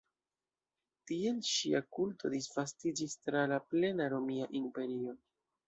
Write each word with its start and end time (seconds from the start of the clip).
Tiel 1.11 1.37
ŝia 1.49 1.81
kulto 1.99 2.33
disvastiĝis 2.37 3.15
tra 3.29 3.45
la 3.55 3.63
plena 3.69 4.11
Romia 4.17 4.51
imperio. 4.65 5.17